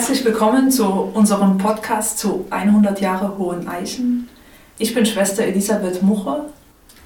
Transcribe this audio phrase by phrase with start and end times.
[0.00, 4.30] Herzlich willkommen zu unserem Podcast zu 100 Jahre Hohen Eichen.
[4.78, 6.46] Ich bin Schwester Elisabeth Muche.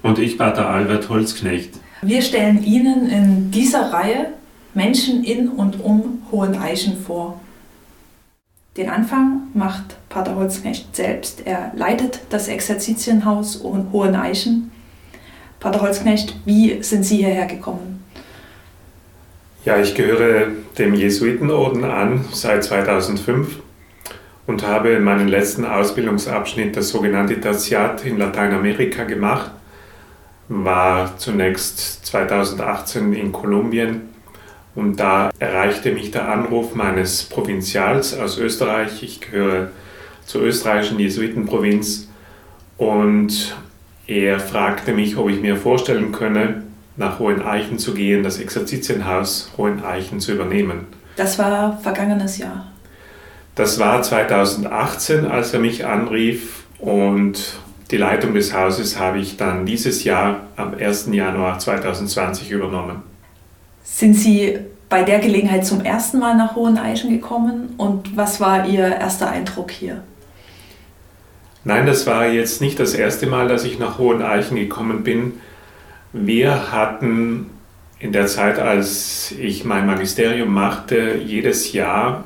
[0.01, 1.73] Und ich Pater Albert Holzknecht.
[2.01, 4.27] Wir stellen Ihnen in dieser Reihe
[4.73, 7.41] Menschen in und um Hohen Eichen vor.
[8.77, 11.45] Den Anfang macht Pater Holzknecht selbst.
[11.45, 14.71] Er leitet das Exerzitienhaus Hohen Eichen.
[15.59, 17.94] Pater Holzknecht, wie sind Sie hierher gekommen?
[19.65, 23.63] Ja, ich gehöre dem Jesuitenorden an seit 2005
[24.45, 29.49] und habe in meinem letzten Ausbildungsabschnitt das sogenannte Tertiat in Lateinamerika gemacht.
[30.49, 34.01] War zunächst 2018 in Kolumbien
[34.75, 39.01] und da erreichte mich der Anruf meines Provinzials aus Österreich.
[39.01, 39.71] Ich gehöre
[40.27, 42.07] zur österreichischen Jesuitenprovinz
[42.77, 43.55] und
[44.05, 46.64] er fragte mich, ob ich mir vorstellen könne,
[46.97, 50.87] nach Hoheneichen zu gehen, das Exerzitienhaus Hoheneichen zu übernehmen.
[51.15, 52.67] Das war vergangenes Jahr.
[53.55, 57.59] Das war 2018, als er mich anrief und
[57.91, 61.09] die Leitung des Hauses habe ich dann dieses Jahr am 1.
[61.11, 63.03] Januar 2020 übernommen.
[63.83, 64.59] Sind Sie
[64.89, 69.71] bei der Gelegenheit zum ersten Mal nach Hoheneichen gekommen und was war Ihr erster Eindruck
[69.71, 70.03] hier?
[71.63, 75.33] Nein, das war jetzt nicht das erste Mal, dass ich nach Hoheneichen gekommen bin.
[76.17, 77.47] Wir hatten
[77.99, 82.23] in der Zeit, als ich mein Magisterium machte, jedes Jahr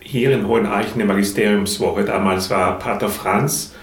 [0.00, 2.04] hier in Hoheneichen eine Magisteriumswoche.
[2.04, 3.74] Damals war Pater Franz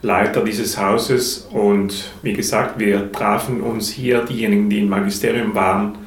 [0.00, 5.98] Leiter dieses Hauses und wie gesagt, wir trafen uns hier, diejenigen, die im Magisterium waren,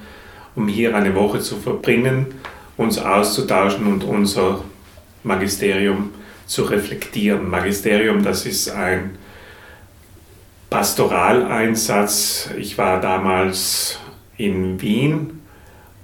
[0.56, 2.26] um hier eine Woche zu verbringen,
[2.76, 4.64] uns auszutauschen und unser
[5.24, 6.10] Magisterium
[6.48, 7.52] zu reflektieren.
[7.52, 9.12] Magisterium, das ist ein
[10.70, 12.50] Pastoraleinsatz.
[12.58, 14.00] Ich war damals
[14.38, 15.42] in Wien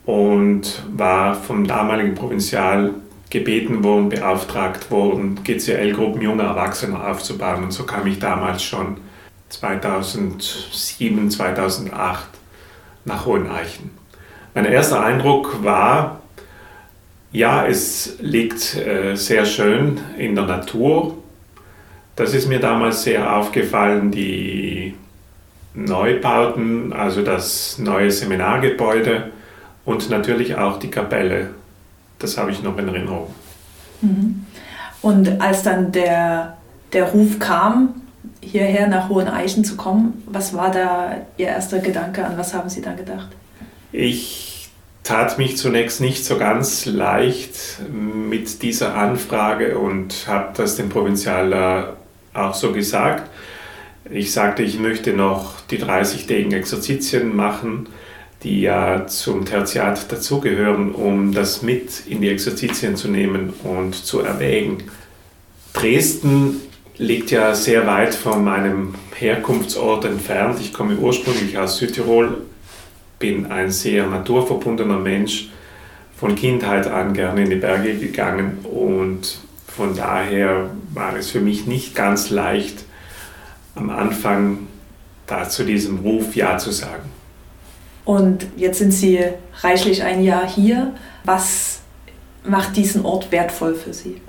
[0.06, 2.94] und war vom damaligen Provinzial
[3.29, 7.63] gebeten worden, beauftragt worden, GCL-Gruppen junger Erwachsener aufzubauen.
[7.63, 8.97] Und so kam ich damals schon
[9.50, 12.25] 2007, 2008
[13.06, 13.91] nach Hoheneichen.
[14.53, 16.22] Mein erster Eindruck war,
[17.31, 21.18] ja, es liegt äh, sehr schön in der Natur.
[22.16, 24.94] Das ist mir damals sehr aufgefallen, die
[25.74, 29.31] Neubauten, also das neue Seminargebäude
[29.85, 31.50] und natürlich auch die Kapelle.
[32.19, 33.34] Das habe ich noch in Erinnerung.
[34.02, 34.46] Mhm.
[35.02, 36.57] Und als dann der,
[36.94, 38.02] der Ruf kam,
[38.40, 42.25] hierher nach Hoheneichen zu kommen, was war da Ihr erster Gedanke?
[42.25, 43.28] An was haben Sie dann gedacht?
[43.91, 44.69] Ich
[45.03, 51.97] tat mich zunächst nicht so ganz leicht mit dieser Anfrage und habe das dem Provinzialer
[52.34, 53.30] auch so gesagt.
[54.10, 57.88] Ich sagte, ich möchte noch die 30-tägigen Exerzitien machen,
[58.44, 64.20] die ja zum Tertiat dazugehören, um das mit in die Exerzitien zu nehmen und zu
[64.20, 64.84] erwägen.
[65.74, 66.62] Dresden
[66.98, 70.60] liegt ja sehr weit von meinem Herkunftsort entfernt.
[70.60, 72.42] Ich komme ursprünglich aus Südtirol,
[73.20, 75.50] bin ein sehr naturverbundener Mensch,
[76.18, 79.40] von Kindheit an gerne in die Berge gegangen und
[79.75, 82.85] von daher war es für mich nicht ganz leicht,
[83.75, 84.67] am Anfang
[85.25, 87.09] da zu diesem Ruf Ja zu sagen.
[88.06, 89.19] Und jetzt sind Sie
[89.61, 90.94] reichlich ein Jahr hier.
[91.23, 91.81] Was
[92.44, 94.22] macht diesen Ort wertvoll für Sie?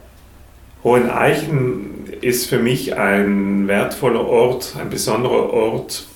[0.83, 6.07] Hoheneichen ist für mich ein wertvoller Ort, ein besonderer Ort,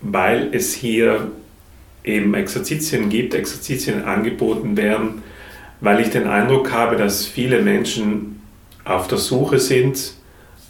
[0.00, 1.30] weil es hier
[2.04, 5.22] eben Exerzitien gibt, Exerzitien angeboten werden,
[5.80, 8.37] weil ich den Eindruck habe, dass viele Menschen
[8.88, 10.14] auf der Suche sind,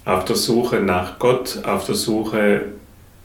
[0.04, 2.62] auf der Suche nach Gott, auf der Suche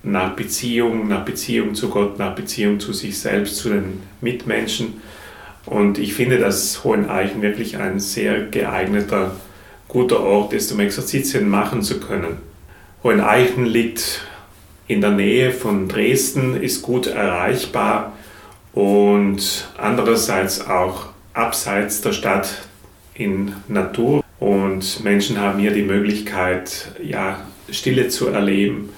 [0.04, 5.02] nach Beziehung, nach Beziehung zu Gott, nach Beziehung zu sich selbst, zu den Mitmenschen.
[5.66, 9.32] Und ich finde, dass Hoheneichen wirklich ein sehr geeigneter,
[9.88, 12.38] guter Ort ist, um Exerzitien machen zu können.
[13.03, 14.22] Hoheneichen liegt
[14.88, 18.14] in der Nähe von Dresden, ist gut erreichbar
[18.73, 22.62] und andererseits auch abseits der Stadt
[23.16, 24.22] in Natur.
[24.43, 28.90] Und Menschen haben hier die Möglichkeit, ja, Stille zu erleben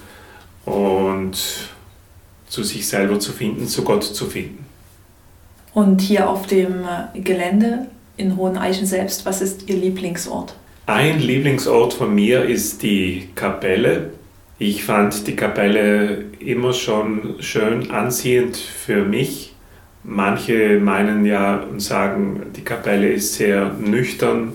[0.66, 1.38] und
[2.48, 4.66] zu sich selber zu finden, zu Gott zu finden.
[5.76, 7.86] Und hier auf dem Gelände
[8.18, 10.56] in Hoheneichen selbst, was ist Ihr Lieblingsort?
[10.88, 14.14] Ein Lieblingsort von mir ist die Kapelle.
[14.58, 19.54] Ich fand die Kapelle immer schon schön anziehend für mich.
[20.04, 24.54] Manche meinen ja und sagen, die Kapelle ist sehr nüchtern,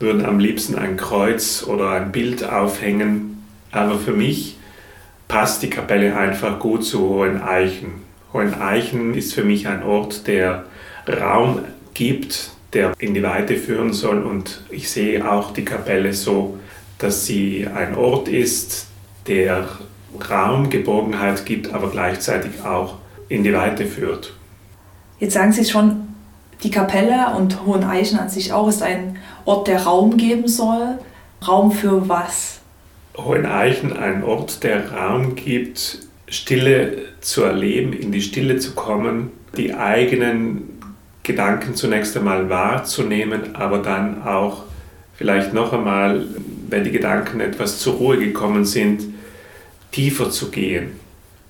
[0.00, 3.44] würden am liebsten ein Kreuz oder ein Bild aufhängen.
[3.72, 4.56] Aber für mich
[5.26, 8.02] passt die Kapelle einfach gut zu Hoheneichen.
[8.32, 10.64] Hoheneichen ist für mich ein Ort, der
[11.08, 11.60] Raum
[11.94, 14.22] gibt, der in die Weite führen soll.
[14.22, 16.58] Und ich sehe auch die Kapelle so,
[16.98, 18.86] dass sie ein Ort ist,
[19.26, 19.68] der
[20.30, 22.96] Raum, Geborgenheit gibt, aber gleichzeitig auch
[23.28, 24.34] in die Weite führt.
[25.18, 26.07] Jetzt sagen Sie schon,
[26.62, 30.98] die Kapelle und Hoheneichen an sich auch ist ein Ort, der Raum geben soll.
[31.46, 32.60] Raum für was?
[33.16, 39.74] Hoheneichen ein Ort, der Raum gibt, Stille zu erleben, in die Stille zu kommen, die
[39.74, 40.78] eigenen
[41.22, 44.64] Gedanken zunächst einmal wahrzunehmen, aber dann auch
[45.14, 46.26] vielleicht noch einmal,
[46.68, 49.04] wenn die Gedanken etwas zur Ruhe gekommen sind,
[49.90, 50.92] tiefer zu gehen,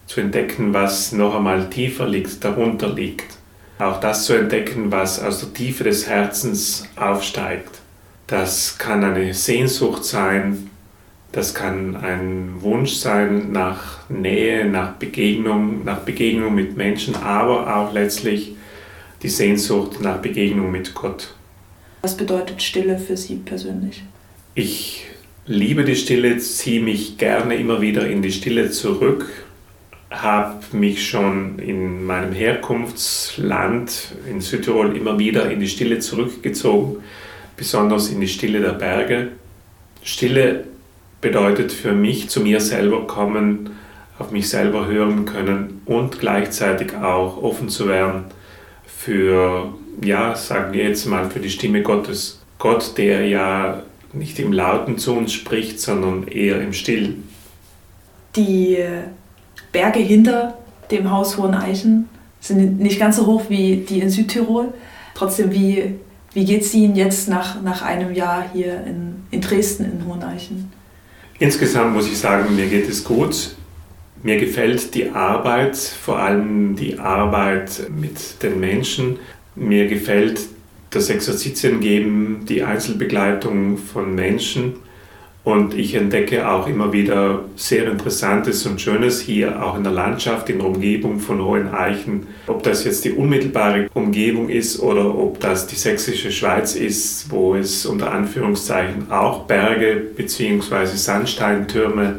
[0.06, 3.37] zu entdecken, was noch einmal tiefer liegt, darunter liegt.
[3.78, 7.70] Auch das zu entdecken, was aus der Tiefe des Herzens aufsteigt.
[8.26, 10.68] Das kann eine Sehnsucht sein,
[11.32, 17.92] das kann ein Wunsch sein nach Nähe, nach Begegnung, nach Begegnung mit Menschen, aber auch
[17.92, 18.56] letztlich
[19.22, 21.34] die Sehnsucht nach Begegnung mit Gott.
[22.02, 24.02] Was bedeutet Stille für Sie persönlich?
[24.54, 25.06] Ich
[25.46, 29.28] liebe die Stille, ziehe mich gerne immer wieder in die Stille zurück,
[30.10, 37.02] habe mich schon in meinem Herkunftsland in Südtirol immer wieder in die Stille zurückgezogen,
[37.56, 39.32] besonders in die Stille der Berge.
[40.02, 40.64] Stille
[41.20, 43.70] bedeutet für mich zu mir selber kommen,
[44.18, 48.24] auf mich selber hören können und gleichzeitig auch offen zu werden
[48.86, 52.40] für, ja, sagen wir jetzt mal, für die Stimme Gottes.
[52.58, 53.82] Gott, der ja
[54.12, 57.28] nicht im Lauten zu uns spricht, sondern eher im Stillen.
[58.34, 58.78] Die
[59.72, 60.58] Berge hinter
[60.90, 62.08] dem Haus Hoheneichen
[62.40, 64.72] sind nicht ganz so hoch wie die in Südtirol.
[65.14, 65.96] Trotzdem, wie,
[66.32, 70.72] wie geht es Ihnen jetzt nach, nach einem Jahr hier in, in Dresden in Hoheneichen?
[71.38, 73.54] Insgesamt muss ich sagen, mir geht es gut.
[74.22, 79.18] Mir gefällt die Arbeit, vor allem die Arbeit mit den Menschen.
[79.54, 80.40] Mir gefällt
[80.90, 84.74] das Exerzitiengeben, die Einzelbegleitung von Menschen.
[85.44, 90.50] Und ich entdecke auch immer wieder sehr Interessantes und Schönes hier, auch in der Landschaft,
[90.50, 92.26] in der Umgebung von Hohen Eichen.
[92.46, 97.54] Ob das jetzt die unmittelbare Umgebung ist oder ob das die sächsische Schweiz ist, wo
[97.54, 100.84] es unter Anführungszeichen auch Berge bzw.
[100.84, 102.18] Sandsteintürme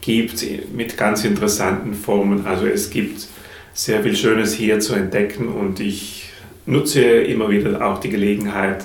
[0.00, 2.46] gibt mit ganz interessanten Formen.
[2.46, 3.26] Also es gibt
[3.72, 6.30] sehr viel Schönes hier zu entdecken und ich
[6.66, 8.84] nutze immer wieder auch die Gelegenheit,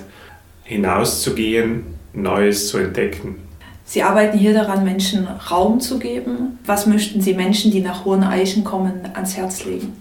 [0.63, 1.83] hinauszugehen,
[2.13, 3.44] Neues zu entdecken.
[3.85, 6.59] Sie arbeiten hier daran, Menschen Raum zu geben.
[6.65, 9.93] Was möchten Sie Menschen, die nach Hohen Eichen kommen, ans Herz legen?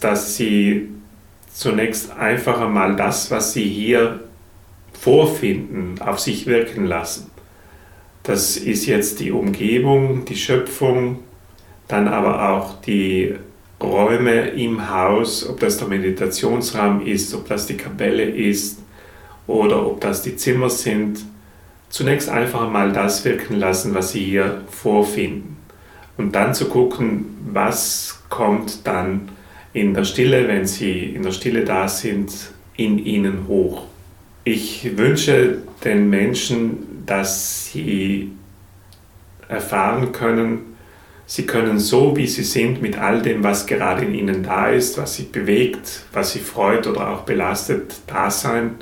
[0.00, 0.88] Dass sie
[1.52, 4.20] zunächst einfach einmal das, was sie hier
[4.94, 7.30] vorfinden, auf sich wirken lassen.
[8.22, 11.18] Das ist jetzt die Umgebung, die Schöpfung,
[11.88, 13.34] dann aber auch die
[13.82, 18.78] Räume im Haus, ob das der Meditationsraum ist, ob das die Kapelle ist
[19.46, 21.24] oder ob das die Zimmer sind
[21.90, 25.58] zunächst einfach mal das wirken lassen, was Sie hier vorfinden.
[26.16, 29.28] Und dann zu gucken, was kommt dann
[29.72, 32.32] in der Stille, wenn Sie in der Stille da sind,
[32.76, 33.84] in Ihnen hoch.
[34.44, 38.30] Ich wünsche den Menschen, dass sie
[39.48, 40.76] erfahren können,
[41.26, 44.96] sie können so, wie sie sind, mit all dem, was gerade in ihnen da ist,
[44.96, 48.76] was sie bewegt, was sie freut oder auch belastet, da sein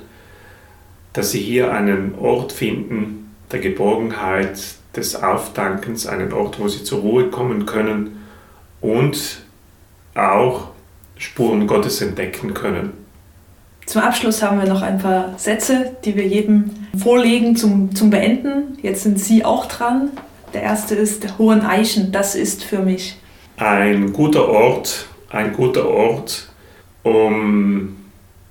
[1.19, 4.57] dass sie hier einen Ort finden der Geborgenheit,
[4.95, 8.25] des Aufdankens, einen Ort, wo sie zur Ruhe kommen können
[8.81, 9.41] und
[10.15, 10.69] auch
[11.17, 12.93] Spuren Gottes entdecken können.
[13.87, 18.79] Zum Abschluss haben wir noch ein paar Sätze, die wir jedem vorlegen zum, zum Beenden.
[18.81, 20.11] Jetzt sind Sie auch dran.
[20.55, 23.17] Der erste ist Hohen Eichen, das ist für mich.
[23.57, 26.49] Ein guter Ort, ein guter Ort,
[27.03, 27.97] um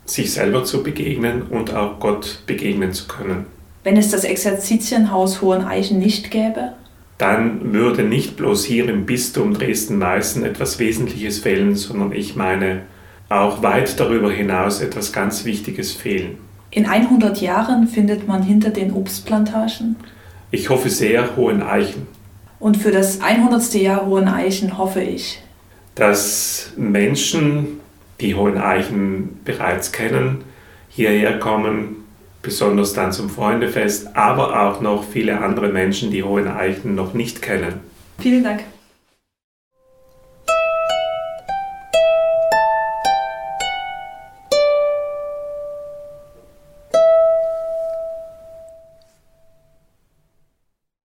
[0.09, 3.45] sich selber zu begegnen und auch Gott begegnen zu können.
[3.83, 6.73] Wenn es das Exerzitienhaus Hoheneichen nicht gäbe?
[7.17, 12.81] Dann würde nicht bloß hier im Bistum Dresden-Meißen etwas Wesentliches fehlen, sondern ich meine
[13.29, 16.37] auch weit darüber hinaus etwas ganz Wichtiges fehlen.
[16.69, 19.95] In 100 Jahren findet man hinter den Obstplantagen?
[20.51, 22.07] Ich hoffe sehr Hoheneichen.
[22.59, 23.73] Und für das 100.
[23.75, 25.41] Jahr Hoheneichen hoffe ich,
[25.95, 27.79] dass Menschen
[28.21, 30.43] die Hohen Eichen bereits kennen,
[30.89, 32.07] hierher kommen,
[32.41, 37.41] besonders dann zum Freundefest, aber auch noch viele andere Menschen, die Hohen Eichen noch nicht
[37.41, 37.81] kennen.
[38.19, 38.61] Vielen Dank.